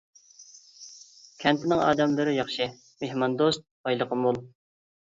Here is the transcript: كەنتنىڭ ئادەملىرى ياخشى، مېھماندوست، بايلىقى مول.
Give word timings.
كەنتنىڭ 1.43 1.83
ئادەملىرى 1.89 2.35
ياخشى، 2.39 2.69
مېھماندوست، 3.05 3.69
بايلىقى 3.87 4.25
مول. 4.27 4.47